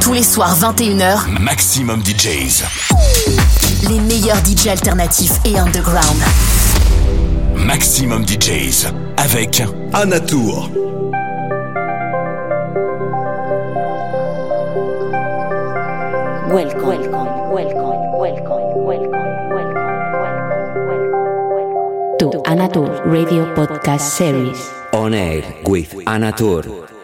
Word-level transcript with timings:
Tous 0.00 0.12
les 0.12 0.22
soirs 0.22 0.56
21h, 0.58 1.28
Maximum 1.40 2.00
DJs. 2.02 2.64
Les 3.88 4.00
meilleurs 4.00 4.38
DJs 4.44 4.68
alternatifs 4.70 5.32
et 5.44 5.58
underground. 5.58 6.16
Maximum 7.56 8.24
DJs 8.26 8.86
avec 9.16 9.62
Anatour. 9.92 10.70
Welcome, 16.50 16.86
welcome, 16.86 17.50
welcome, 17.52 18.18
welcome, 18.18 18.84
welcome, 18.86 19.48
welcome, 19.54 20.12
welcome, 20.20 20.78
welcome, 20.88 22.18
to 22.18 22.42
Anatur 22.46 22.88
Radio 23.06 23.44
Podcast 23.54 24.10
Series. 24.16 24.58
On 24.92 25.12
air 25.12 25.42
with 25.66 25.94
Anatur. 26.06 26.97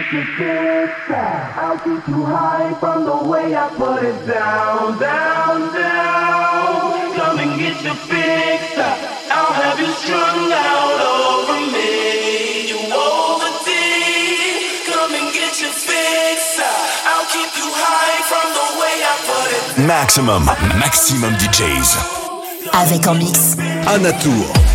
You 0.00 0.24
fix 0.24 0.90
that. 1.08 1.54
I'll 1.60 1.78
keep 1.78 2.08
you 2.08 2.24
high 2.24 2.72
from 2.80 3.04
the 3.04 3.28
way 3.28 3.54
I 3.54 3.68
put 3.76 4.02
it 4.02 4.16
down, 4.26 4.98
down, 4.98 5.70
down. 5.76 7.14
Come 7.14 7.38
and 7.38 7.60
get 7.60 7.76
your 7.84 7.94
fix. 7.94 8.80
I'll 9.30 9.52
have 9.52 9.78
you 9.78 9.92
strung 10.00 10.50
out 10.50 11.00
over 11.04 11.60
me. 11.70 12.72
You 12.72 12.80
OD. 12.90 13.68
Come 14.88 15.14
and 15.20 15.28
get 15.36 15.60
your 15.60 15.70
fix. 15.70 16.58
I'll 16.58 17.28
keep 17.28 17.52
you 17.60 17.68
high 17.70 18.24
from 18.24 18.48
the 18.56 18.66
way 18.80 18.94
I 19.04 19.14
put 19.28 19.46
it. 19.52 19.86
Maxximum, 19.86 20.44
maxximum 20.80 21.36
DJs. 21.36 21.98
Avec 22.72 23.06
en 23.06 23.14
mix. 23.14 23.54
Anna 23.86 24.12
Tur. 24.14 24.69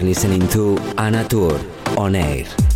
Listening 0.00 0.48
to 0.48 0.78
Anna 0.96 1.28
Tur 1.28 1.60
on 1.98 2.14
air. 2.14 2.69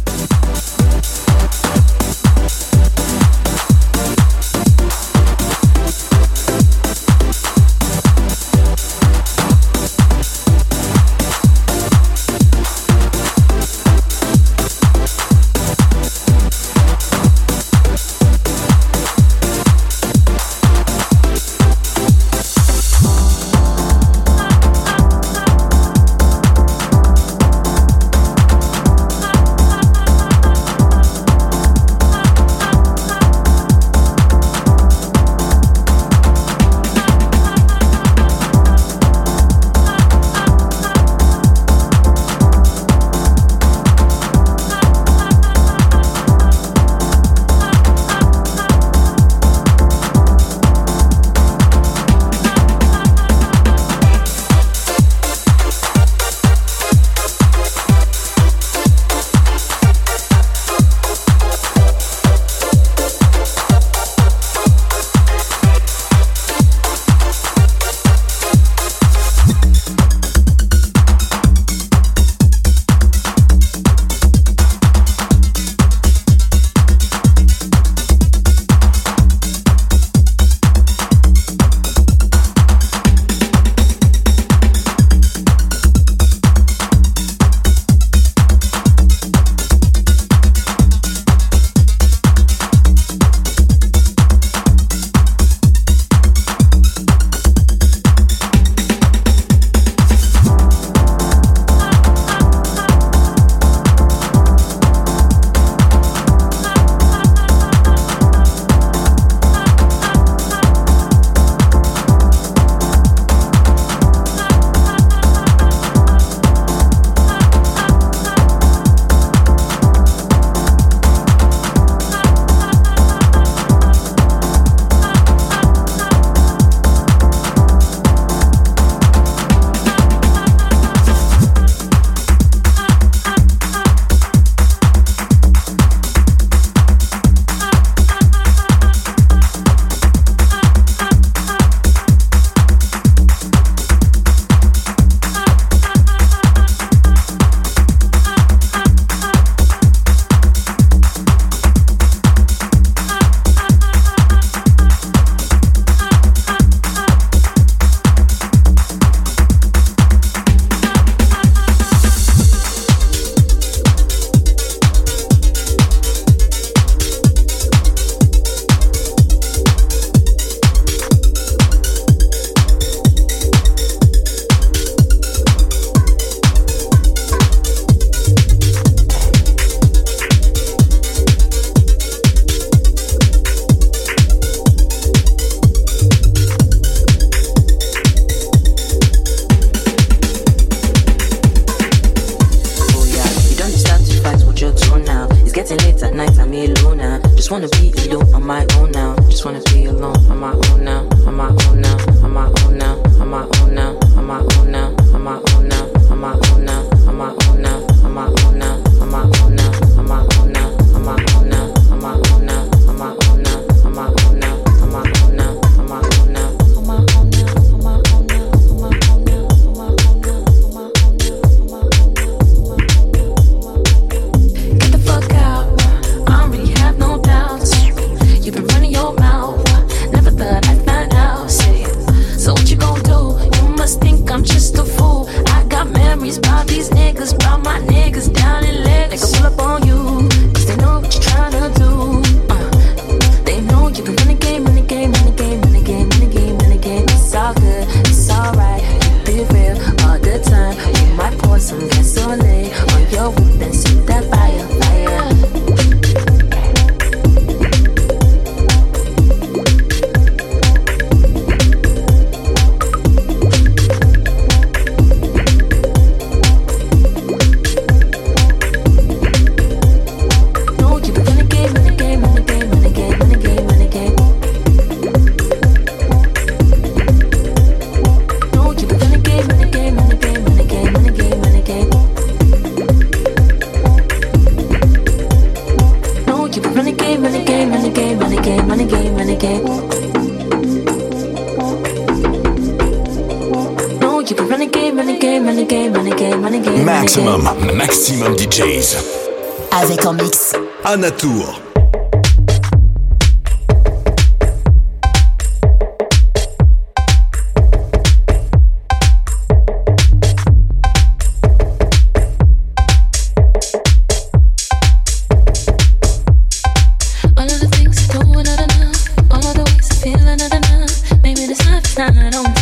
I 321.97 322.31
don't 322.31 322.54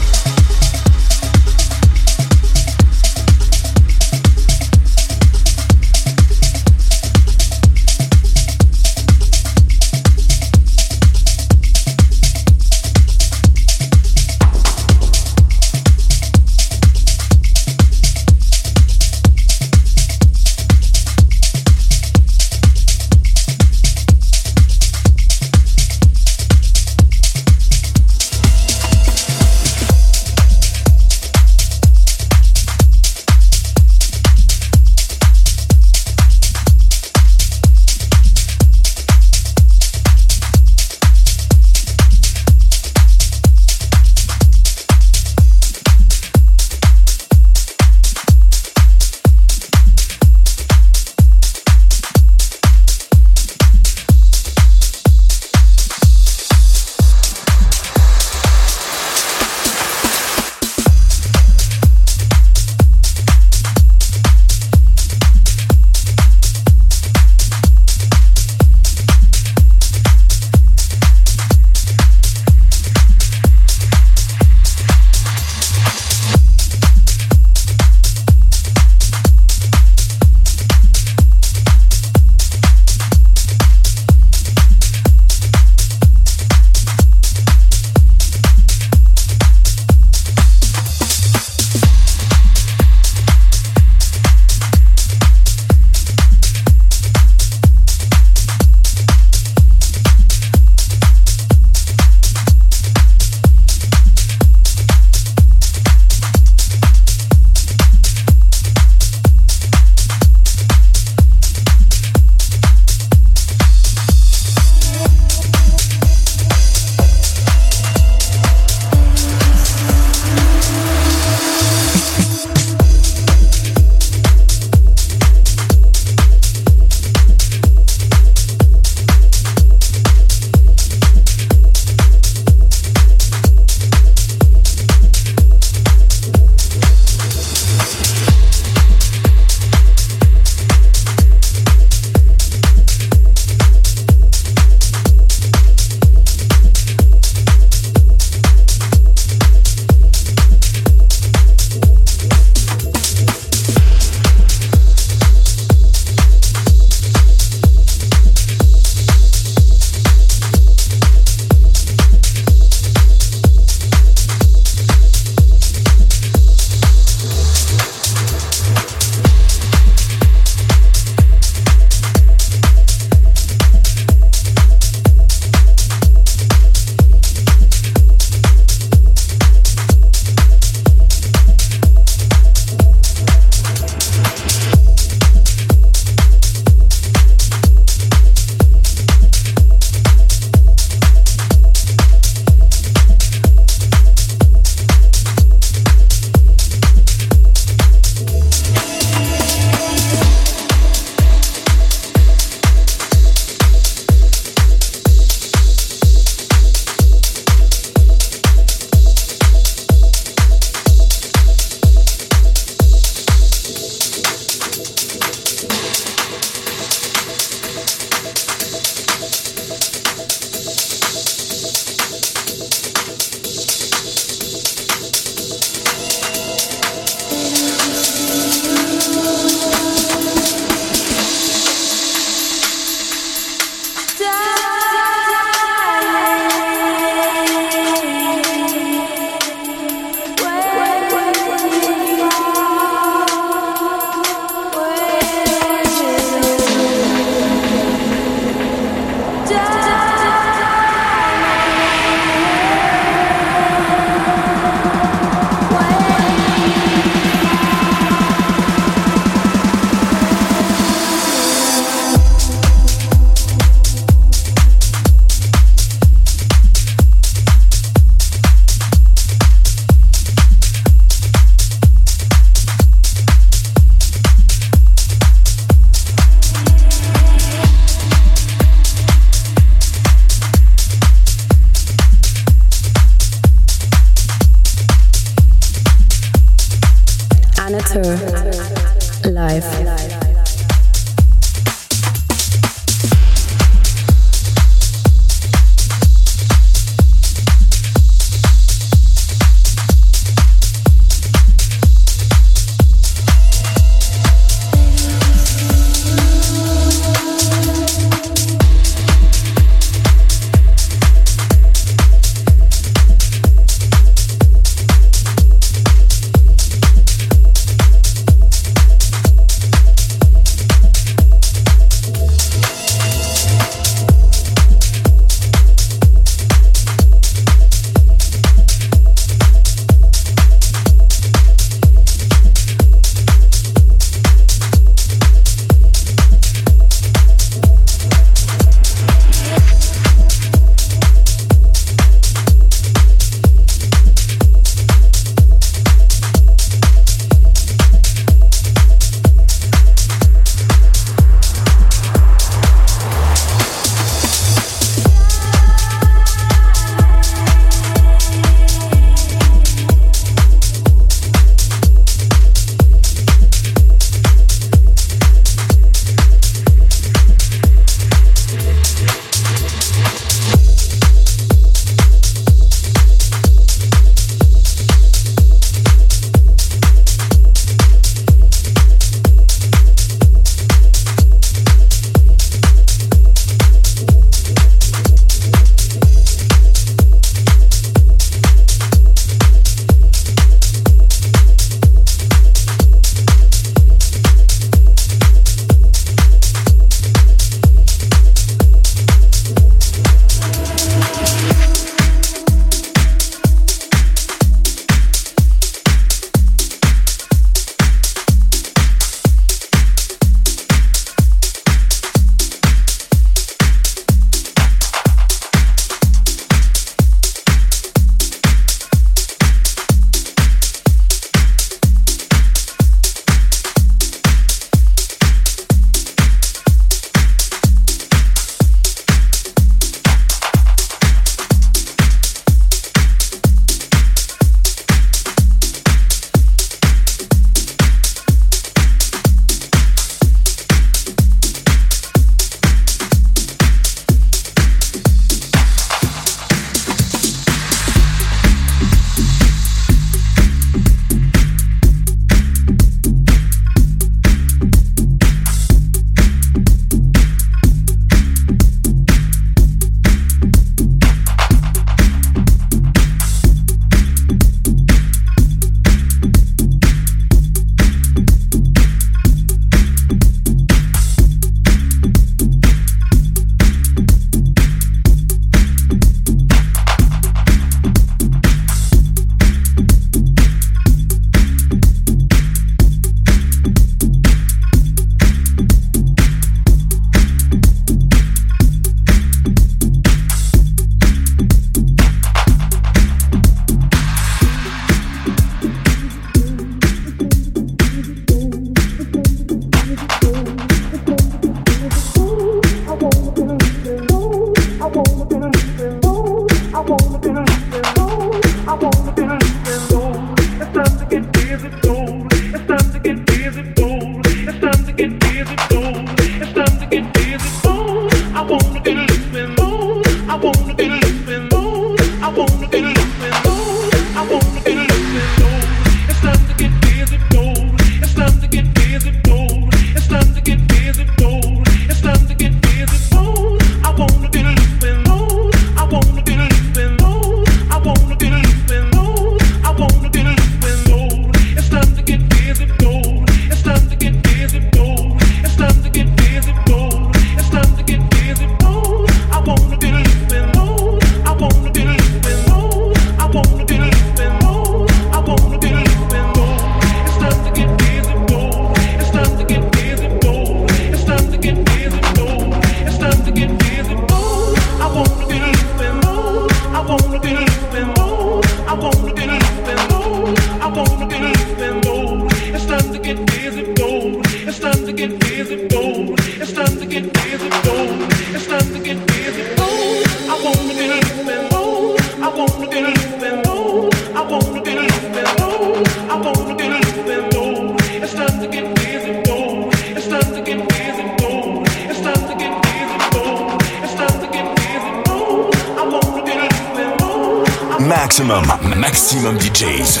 Maximum 599.06 599.38
DJs. 599.38 600.00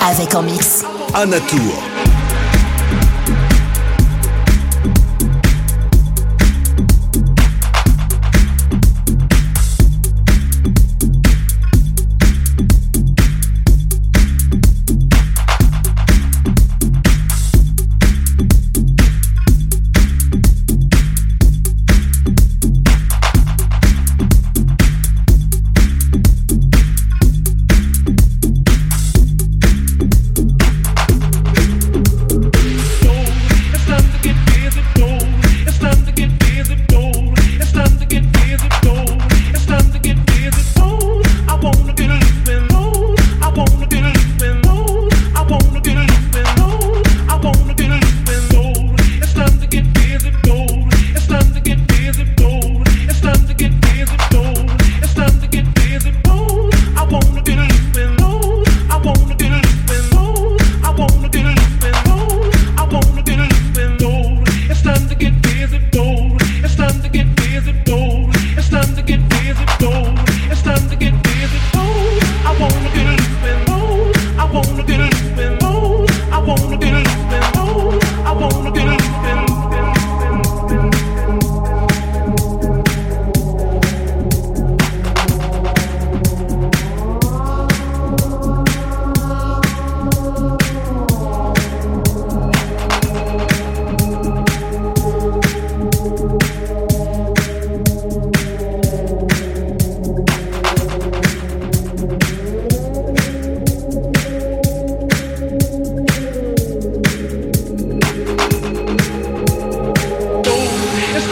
Avec 0.00 0.34
en 0.34 0.42
mix. 0.42 0.82
Anatour. 1.12 1.91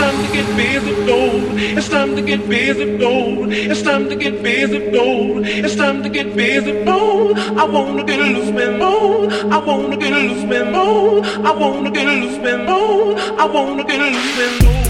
time 0.00 0.24
to 0.24 0.32
get 0.32 0.56
busy, 0.56 0.94
dude. 1.04 1.78
It's 1.78 1.88
time 1.88 2.16
to 2.16 2.22
get 2.22 2.48
busy, 2.48 2.84
dude. 2.96 3.52
It's 3.52 3.82
time 3.82 4.08
to 4.08 4.16
get 4.16 4.42
busy, 4.42 4.78
dude. 4.90 5.46
It's 5.46 5.76
time 5.76 6.02
to 6.02 6.08
get 6.08 6.34
busy, 6.34 6.72
dude. 6.72 7.38
I 7.62 7.64
wanna 7.64 8.04
get 8.04 8.18
loose, 8.18 8.50
man, 8.50 8.72
dude. 8.80 9.52
I 9.52 9.58
wanna 9.58 9.96
get 9.98 10.12
loose, 10.12 10.44
man, 10.44 10.72
dude. 10.72 11.26
I 11.48 11.52
wanna 11.52 11.90
get 11.90 12.06
loose, 12.06 12.38
man, 12.38 12.60
dude. 12.66 13.18
I 13.38 13.44
wanna 13.46 13.84
get 13.84 14.00
loose, 14.00 14.38
man, 14.38 14.58
dude. 14.60 14.89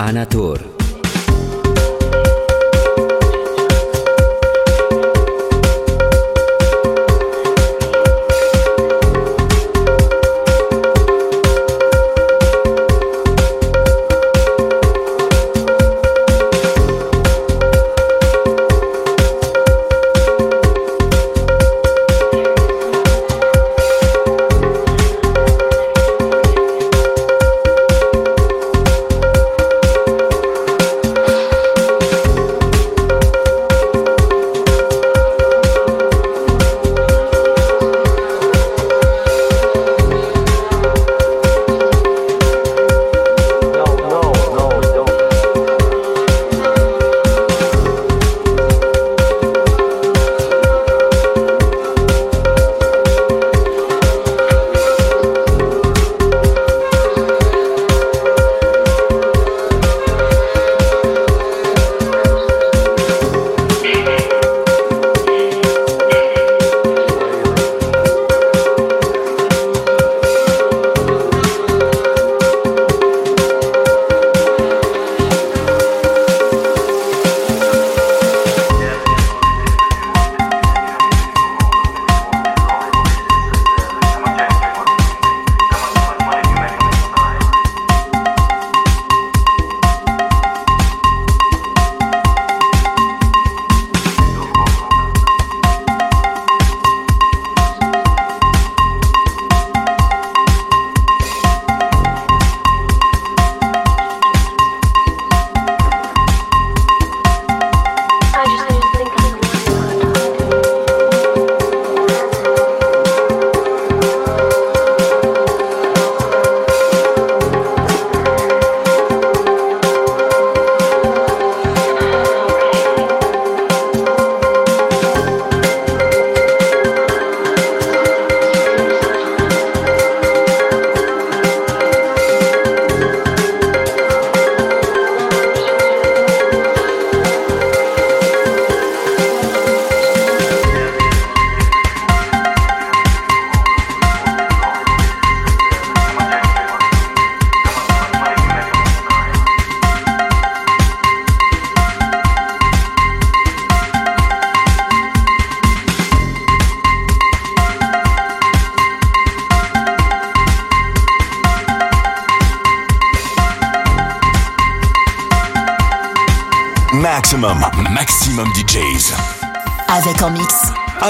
With 0.00 0.79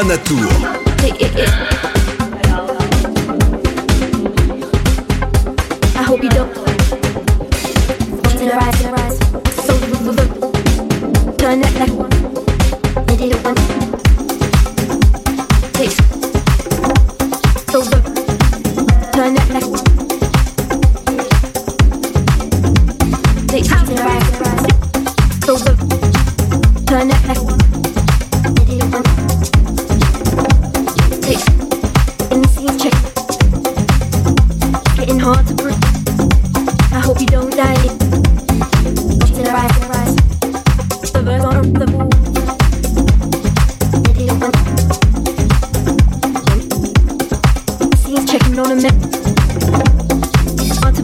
mix. 0.05 0.50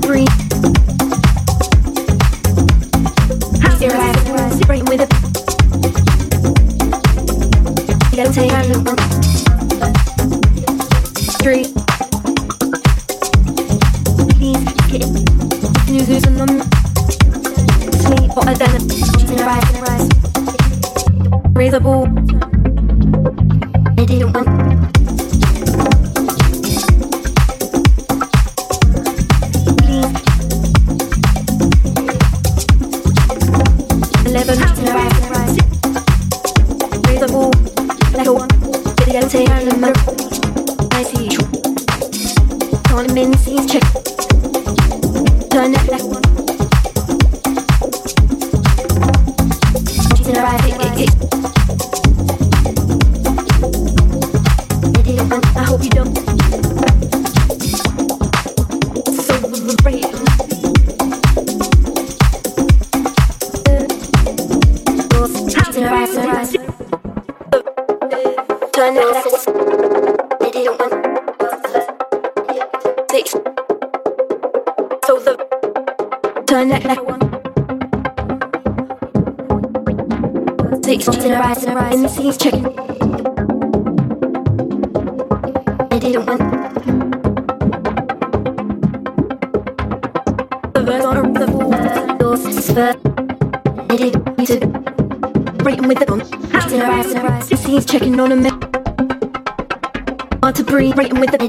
So 0.07 0.96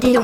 Thì 0.00 0.16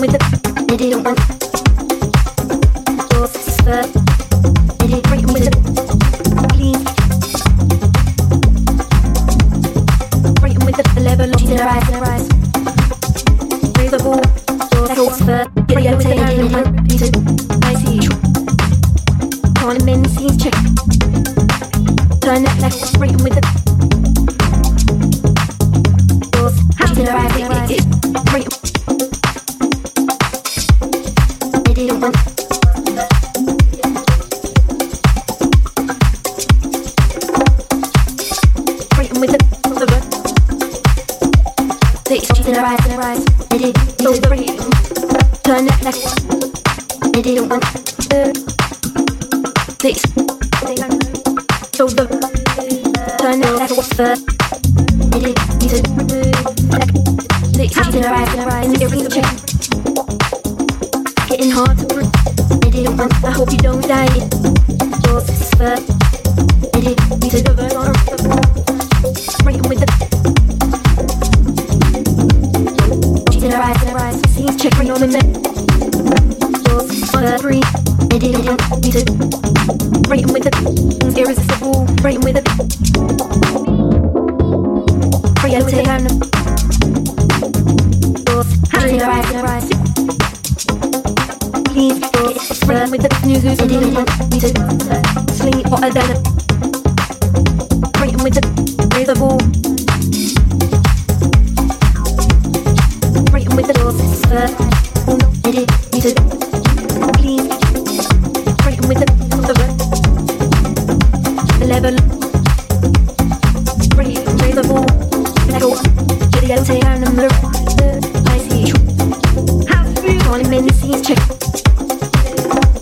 with 0.00 0.12
the 0.12 0.66
you 0.70 0.76
didn't 0.76 1.02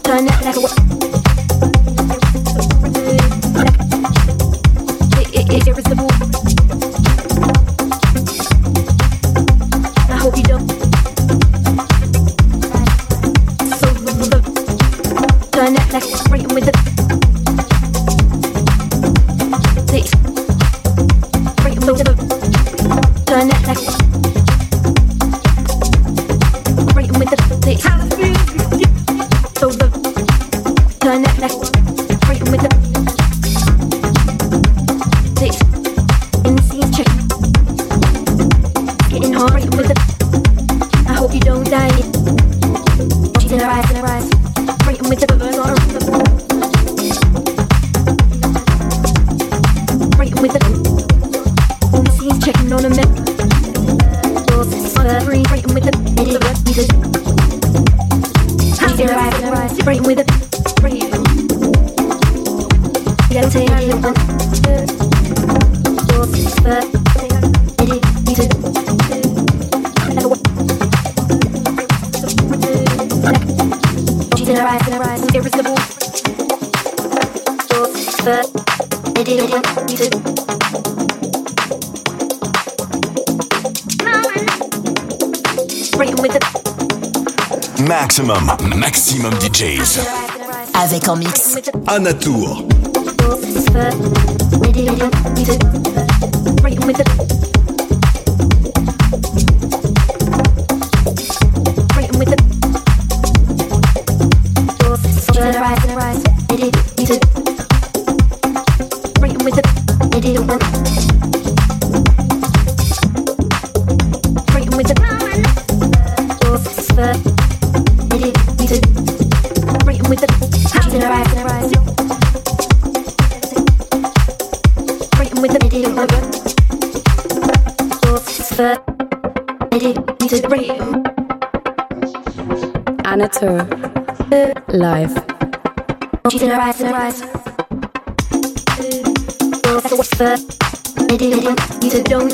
Turn 0.04 0.26
it 0.26 0.44
like 0.44 0.56
a 0.56 0.60
what? 0.60 0.85
en 91.08 91.16
mix. 91.16 91.56
Anatour. 91.86 92.75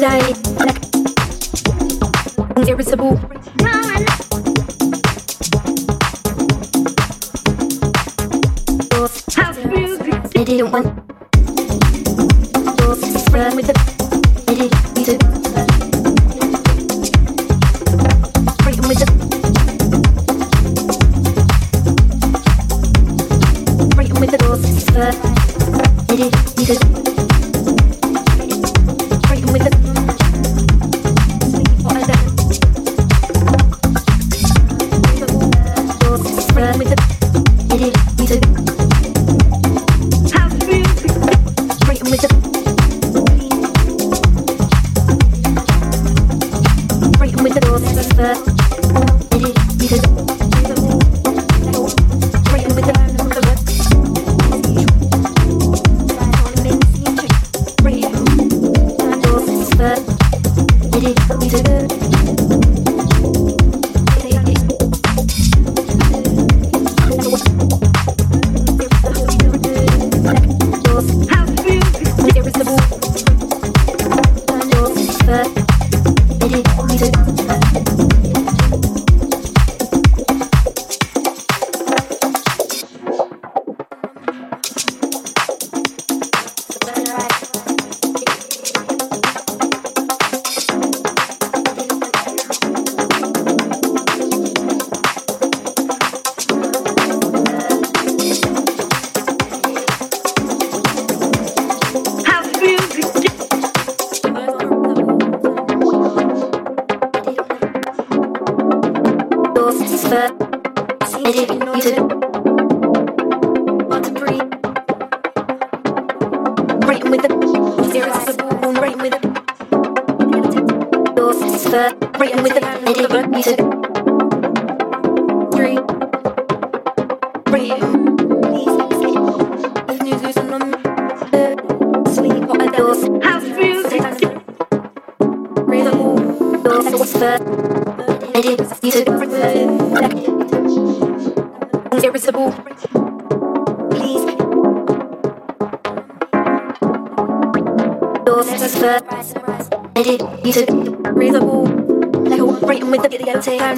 Irresistible. 0.03 0.35
Irritable. 2.57 3.17
House 9.37 9.65
music. 9.65 10.23
They 10.33 10.45
didn't 10.45 10.73
want. 10.73 11.12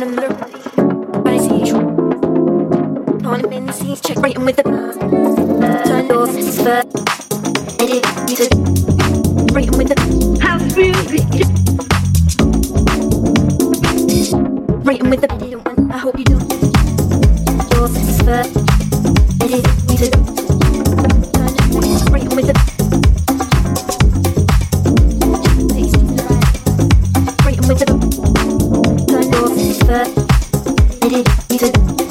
and 0.03 0.24
Thank 31.75 32.01
you. 32.01 32.03